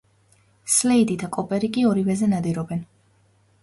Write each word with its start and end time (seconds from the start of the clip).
სლეიდი 0.77 1.19
და 1.25 1.31
კოპერი 1.37 1.71
კი 1.77 1.87
ორივეზე 1.93 2.35
ნადირობენ. 2.35 2.87